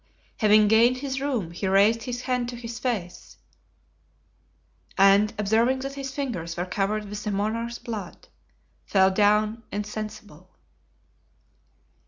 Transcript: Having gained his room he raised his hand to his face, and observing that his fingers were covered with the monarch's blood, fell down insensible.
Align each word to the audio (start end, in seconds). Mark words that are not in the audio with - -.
Having 0.37 0.67
gained 0.69 0.97
his 0.97 1.21
room 1.21 1.51
he 1.51 1.67
raised 1.67 2.01
his 2.01 2.21
hand 2.21 2.49
to 2.49 2.55
his 2.55 2.79
face, 2.79 3.37
and 4.97 5.31
observing 5.37 5.81
that 5.81 5.93
his 5.93 6.11
fingers 6.11 6.57
were 6.57 6.65
covered 6.65 7.07
with 7.07 7.23
the 7.23 7.29
monarch's 7.29 7.77
blood, 7.77 8.27
fell 8.83 9.11
down 9.11 9.61
insensible. 9.71 10.57